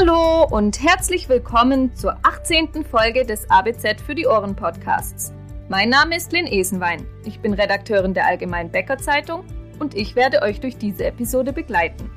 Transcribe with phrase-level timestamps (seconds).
[0.00, 2.86] Hallo und herzlich willkommen zur 18.
[2.90, 5.30] Folge des ABZ für die Ohren Podcasts.
[5.68, 7.06] Mein Name ist Lynn Esenwein.
[7.26, 9.44] Ich bin Redakteurin der Allgemeinen Bäcker Zeitung
[9.78, 12.10] und ich werde euch durch diese Episode begleiten.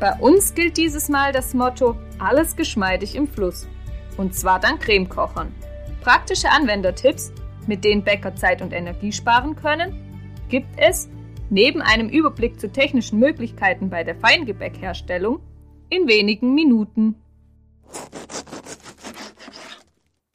[0.00, 3.68] Bei uns gilt dieses Mal das Motto alles geschmeidig im Fluss.
[4.16, 5.54] Und zwar dank Cremekochern.
[6.00, 7.30] Praktische Anwendertipps,
[7.68, 9.94] mit denen Bäcker Zeit und Energie sparen können,
[10.48, 11.08] gibt es
[11.50, 15.38] neben einem Überblick zu technischen Möglichkeiten bei der Feingebäckherstellung
[15.88, 17.14] in wenigen Minuten.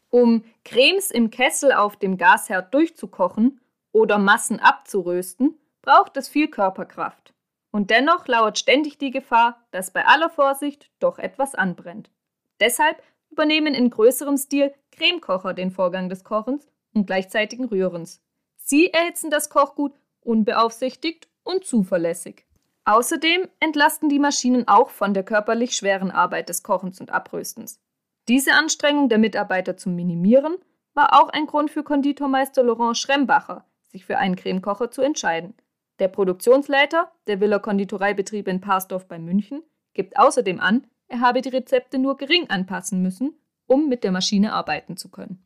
[0.10, 3.60] Um Cremes im Kessel auf dem Gasherd durchzukochen
[3.92, 7.34] oder Massen abzurösten, braucht es viel Körperkraft.
[7.72, 12.12] Und dennoch lauert ständig die Gefahr, dass bei aller Vorsicht doch etwas anbrennt.
[12.60, 18.22] Deshalb übernehmen in größerem Stil Cremekocher den Vorgang des Kochens und gleichzeitigen Rührens.
[18.56, 22.46] Sie erhitzen das Kochgut unbeaufsichtigt und zuverlässig.
[22.86, 27.80] Außerdem entlasten die Maschinen auch von der körperlich schweren Arbeit des Kochens und Abröstens.
[28.28, 30.58] Diese Anstrengung der Mitarbeiter zu minimieren,
[30.94, 35.56] war auch ein Grund für Konditormeister Laurent Schrembacher, sich für einen Cremekocher zu entscheiden.
[36.00, 41.50] Der Produktionsleiter der Villa Konditoreibetriebe in Parsdorf bei München gibt außerdem an, er habe die
[41.50, 43.34] Rezepte nur gering anpassen müssen,
[43.68, 45.46] um mit der Maschine arbeiten zu können.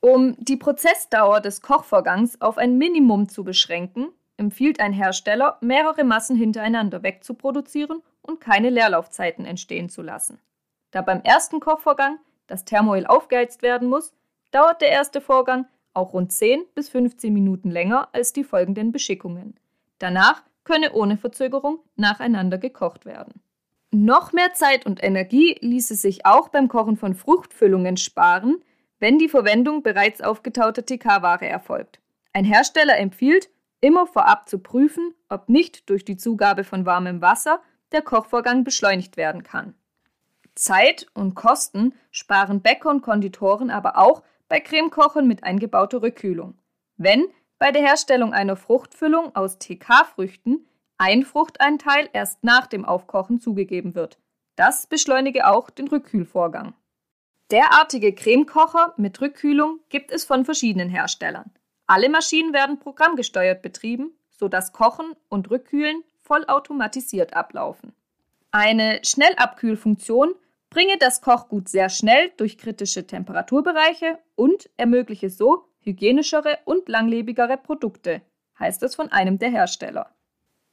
[0.00, 6.36] Um die Prozessdauer des Kochvorgangs auf ein Minimum zu beschränken, empfiehlt ein Hersteller, mehrere Massen
[6.36, 10.38] hintereinander wegzuproduzieren und keine Leerlaufzeiten entstehen zu lassen.
[10.90, 14.14] Da beim ersten Kochvorgang das Thermoil aufgeheizt werden muss,
[14.50, 19.58] dauert der erste Vorgang auch rund 10 bis 15 Minuten länger als die folgenden Beschickungen.
[19.98, 23.40] Danach könne ohne Verzögerung nacheinander gekocht werden.
[23.90, 28.62] Noch mehr Zeit und Energie ließe sich auch beim Kochen von Fruchtfüllungen sparen,
[28.98, 32.00] wenn die Verwendung bereits aufgetauter TK-Ware erfolgt.
[32.32, 33.50] Ein Hersteller empfiehlt,
[33.84, 37.60] immer vorab zu prüfen, ob nicht durch die Zugabe von warmem Wasser
[37.92, 39.74] der Kochvorgang beschleunigt werden kann.
[40.54, 46.56] Zeit und Kosten sparen Bäcker und Konditoren aber auch bei Cremekochen mit eingebauter Rückkühlung.
[46.96, 47.26] Wenn
[47.58, 50.66] bei der Herstellung einer Fruchtfüllung aus TK-Früchten
[50.96, 54.18] ein Fruchteinteil erst nach dem Aufkochen zugegeben wird.
[54.56, 56.72] Das beschleunige auch den Rückkühlvorgang.
[57.50, 61.50] Derartige Cremekocher mit Rückkühlung gibt es von verschiedenen Herstellern.
[61.86, 67.92] Alle Maschinen werden programmgesteuert betrieben, sodass Kochen und Rückkühlen vollautomatisiert ablaufen.
[68.50, 70.34] Eine Schnellabkühlfunktion
[70.70, 78.22] bringe das Kochgut sehr schnell durch kritische Temperaturbereiche und ermögliche so hygienischere und langlebigere Produkte,
[78.58, 80.10] heißt es von einem der Hersteller.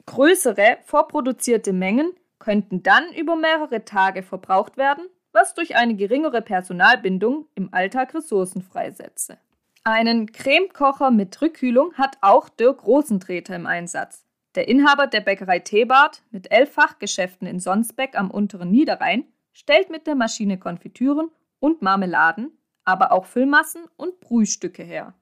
[0.06, 7.46] Größere vorproduzierte Mengen könnten dann über mehrere Tage verbraucht werden, was durch eine geringere Personalbindung
[7.54, 9.38] im Alltag Ressourcen freisetze.
[9.84, 14.24] Einen Cremekocher mit Rückkühlung hat auch Dirk Rosentreter im Einsatz.
[14.54, 20.06] Der Inhaber der Bäckerei Teebart mit elf Fachgeschäften in Sonsbeck am unteren Niederrhein stellt mit
[20.06, 22.52] der Maschine Konfitüren und Marmeladen,
[22.84, 25.14] aber auch Füllmassen und Brühstücke her.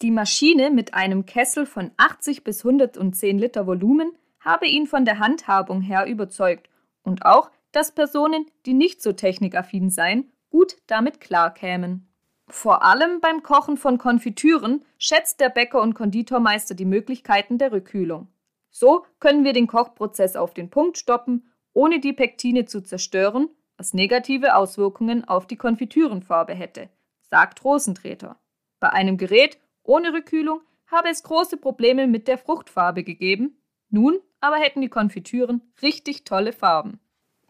[0.00, 5.18] Die Maschine mit einem Kessel von 80 bis 110 Liter Volumen habe ihn von der
[5.18, 6.70] Handhabung her überzeugt
[7.02, 12.08] und auch, dass Personen, die nicht so technikaffin seien, gut damit klarkämen.
[12.48, 18.28] Vor allem beim Kochen von Konfitüren schätzt der Bäcker und Konditormeister die Möglichkeiten der Rückkühlung.
[18.70, 23.94] So können wir den Kochprozess auf den Punkt stoppen, ohne die Pektine zu zerstören, was
[23.94, 26.88] negative Auswirkungen auf die Konfitürenfarbe hätte,
[27.20, 28.38] sagt Rosentreter.
[28.80, 34.56] Bei einem Gerät ohne Rückkühlung habe es große Probleme mit der Fruchtfarbe gegeben, nun aber
[34.56, 37.00] hätten die Konfitüren richtig tolle Farben.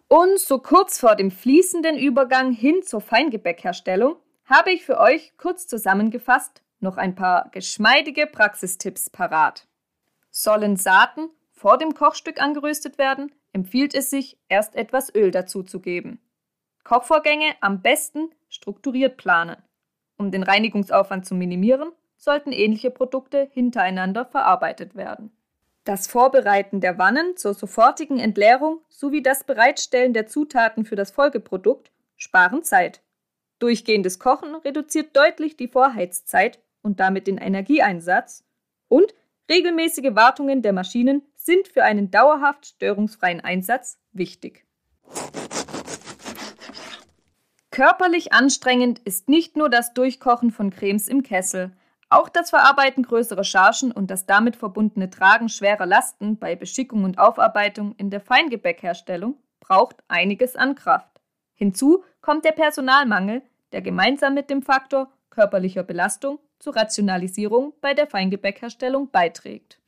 [0.08, 5.66] Und so kurz vor dem fließenden Übergang hin zur Feingebäckherstellung habe ich für euch kurz
[5.66, 9.66] zusammengefasst noch ein paar geschmeidige Praxistipps parat.
[10.30, 16.20] Sollen Saaten vor dem Kochstück angeröstet werden, empfiehlt es sich, erst etwas Öl dazuzugeben.
[16.84, 19.56] Kochvorgänge am besten strukturiert planen.
[20.16, 25.32] Um den Reinigungsaufwand zu minimieren, sollten ähnliche Produkte hintereinander verarbeitet werden.
[25.84, 31.90] Das Vorbereiten der Wannen zur sofortigen Entleerung sowie das Bereitstellen der Zutaten für das Folgeprodukt
[32.16, 33.02] sparen Zeit.
[33.58, 38.44] Durchgehendes Kochen reduziert deutlich die Vorheizzeit und damit den Energieeinsatz
[38.88, 39.14] und
[39.50, 44.66] regelmäßige Wartungen der Maschinen sind für einen dauerhaft störungsfreien Einsatz wichtig.
[47.70, 51.72] Körperlich anstrengend ist nicht nur das Durchkochen von Cremes im Kessel,
[52.08, 57.18] auch das Verarbeiten größerer Chargen und das damit verbundene Tragen schwerer Lasten bei Beschickung und
[57.18, 61.15] Aufarbeitung in der Feingebäckherstellung braucht einiges an Kraft.
[61.56, 63.42] Hinzu kommt der Personalmangel,
[63.72, 69.78] der gemeinsam mit dem Faktor körperlicher Belastung zur Rationalisierung bei der Feingebäckherstellung beiträgt.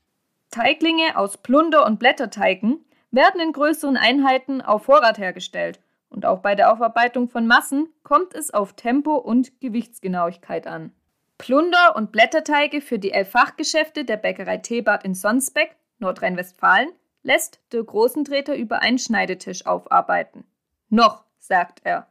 [0.51, 5.81] Teiglinge aus Plunder- und Blätterteigen werden in größeren Einheiten auf Vorrat hergestellt
[6.11, 10.93] Und auch bei der Aufarbeitung von Massen kommt es auf Tempo und Gewichtsgenauigkeit an.
[11.37, 16.89] Plunder- und Blätterteige für die elf Fachgeschäfte der Bäckerei Thebart in Sonsbeck, Nordrhein-Westfalen,
[17.23, 20.45] lässt der Großentreter über einen Schneidetisch aufarbeiten.
[20.89, 22.07] Noch, sagt er.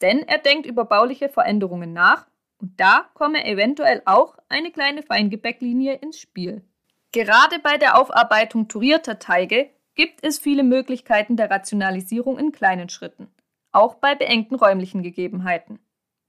[0.00, 2.26] Denn er denkt über bauliche Veränderungen nach
[2.58, 6.64] und da komme eventuell auch eine kleine Feingebäcklinie ins Spiel.
[7.12, 13.28] Gerade bei der Aufarbeitung turierter Teige gibt es viele Möglichkeiten der Rationalisierung in kleinen Schritten,
[13.72, 15.78] auch bei beengten räumlichen Gegebenheiten.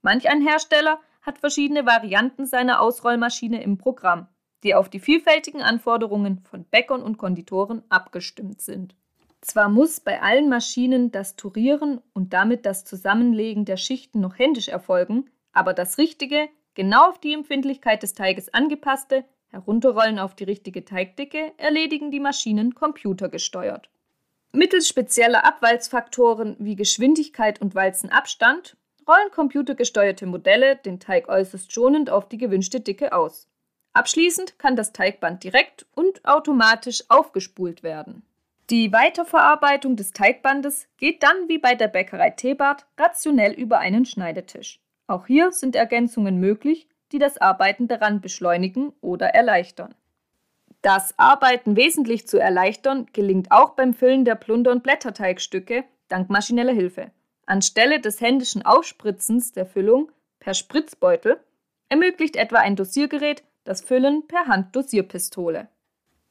[0.02, 4.28] Manch ein Hersteller hat verschiedene Varianten seiner Ausrollmaschine im Programm,
[4.62, 8.96] die auf die vielfältigen Anforderungen von Bäckern und Konditoren abgestimmt sind.
[9.40, 14.68] Zwar muss bei allen Maschinen das Turieren und damit das Zusammenlegen der Schichten noch händisch
[14.68, 20.84] erfolgen, aber das richtige, genau auf die Empfindlichkeit des Teiges angepasste Herunterrollen auf die richtige
[20.84, 23.88] Teigdicke erledigen die Maschinen computergesteuert.
[24.52, 28.76] Mittels spezieller Abwalzfaktoren wie Geschwindigkeit und Walzenabstand
[29.06, 33.48] rollen computergesteuerte Modelle den Teig äußerst schonend auf die gewünschte Dicke aus.
[33.94, 38.22] Abschließend kann das Teigband direkt und automatisch aufgespult werden.
[38.70, 44.78] Die Weiterverarbeitung des Teigbandes geht dann wie bei der Bäckerei Thebart rationell über einen Schneidetisch.
[45.06, 49.94] Auch hier sind Ergänzungen möglich, die das Arbeiten daran beschleunigen oder erleichtern.
[50.82, 56.74] Das Arbeiten wesentlich zu erleichtern gelingt auch beim Füllen der Plunder- und Blätterteigstücke dank maschineller
[56.74, 57.10] Hilfe.
[57.46, 61.40] Anstelle des händischen Aufspritzens der Füllung per Spritzbeutel
[61.88, 65.68] ermöglicht etwa ein Dosiergerät das Füllen per Handdosierpistole.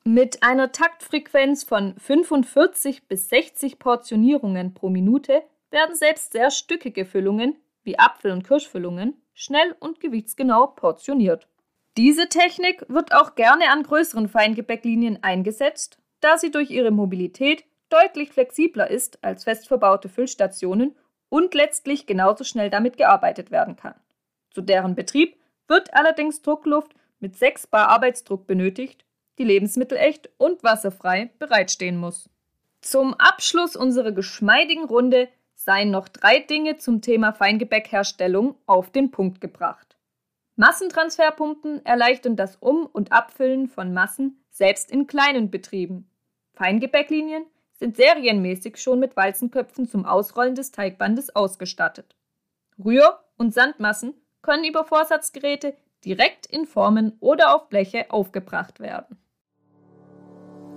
[0.08, 7.58] Mit einer Taktfrequenz von 45 bis 60 Portionierungen pro Minute werden selbst sehr stückige Füllungen
[7.84, 11.50] wie Apfel- und Kirschfüllungen schnell und gewichtsgenau portioniert.
[11.98, 18.32] Diese Technik wird auch gerne an größeren Feingebäcklinien eingesetzt, da sie durch ihre Mobilität deutlich
[18.32, 20.96] flexibler ist als fest verbaute Füllstationen
[21.28, 23.96] und letztlich genauso schnell damit gearbeitet werden kann.
[24.52, 25.36] Zu deren Betrieb
[25.68, 29.04] wird allerdings Druckluft mit 6 Bar Arbeitsdruck benötigt,
[29.38, 32.30] die lebensmittelecht und wasserfrei bereitstehen muss.
[32.82, 39.42] Zum Abschluss unserer geschmeidigen Runde seien noch drei Dinge zum Thema Feingebäckherstellung auf den Punkt
[39.42, 39.98] gebracht.
[40.56, 46.10] Massentransferpumpen erleichtern das Um- und Abfüllen von Massen selbst in kleinen Betrieben.
[46.54, 52.16] Feingebäcklinien sind serienmäßig schon mit Walzenköpfen zum Ausrollen des Teigbandes ausgestattet.
[52.84, 55.76] Rühr- und Sandmassen können über Vorsatzgeräte
[56.06, 59.18] direkt in Formen oder auf Bleche aufgebracht werden.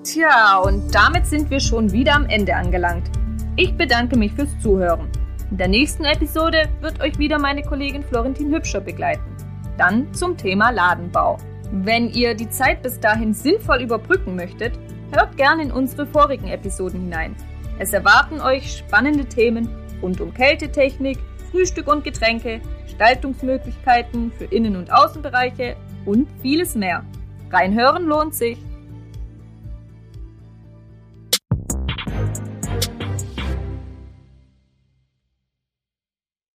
[0.03, 3.11] Tja, und damit sind wir schon wieder am Ende angelangt.
[3.57, 5.11] Ich bedanke mich fürs Zuhören.
[5.51, 9.37] In der nächsten Episode wird euch wieder meine Kollegin Florentin Hübscher begleiten.
[9.77, 11.37] Dann zum Thema Ladenbau.
[11.71, 14.73] Wenn ihr die Zeit bis dahin sinnvoll überbrücken möchtet,
[15.13, 17.37] hört gerne in unsere vorigen Episoden hinein.
[17.79, 19.69] Es erwarten euch spannende Themen
[20.01, 21.19] rund um Kältetechnik,
[21.51, 25.77] Frühstück und Getränke, Gestaltungsmöglichkeiten für Innen- und Außenbereiche
[26.07, 27.05] und vieles mehr.
[27.51, 28.57] Reinhören lohnt sich.